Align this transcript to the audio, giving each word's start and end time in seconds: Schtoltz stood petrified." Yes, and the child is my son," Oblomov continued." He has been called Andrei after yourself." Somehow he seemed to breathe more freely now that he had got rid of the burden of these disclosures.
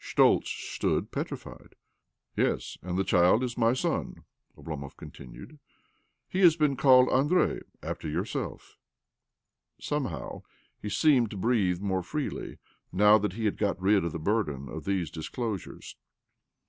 Schtoltz 0.00 0.46
stood 0.48 1.10
petrified." 1.10 1.74
Yes, 2.36 2.78
and 2.82 2.96
the 2.96 3.02
child 3.02 3.42
is 3.42 3.58
my 3.58 3.72
son," 3.72 4.22
Oblomov 4.56 4.96
continued." 4.96 5.58
He 6.28 6.38
has 6.42 6.54
been 6.54 6.76
called 6.76 7.10
Andrei 7.12 7.62
after 7.82 8.08
yourself." 8.08 8.78
Somehow 9.90 10.42
he 10.80 10.88
seemed 10.88 11.32
to 11.32 11.36
breathe 11.36 11.80
more 11.80 12.04
freely 12.04 12.58
now 12.92 13.18
that 13.18 13.32
he 13.32 13.44
had 13.44 13.58
got 13.58 13.82
rid 13.82 14.04
of 14.04 14.12
the 14.12 14.20
burden 14.20 14.68
of 14.68 14.84
these 14.84 15.10
disclosures. 15.10 15.96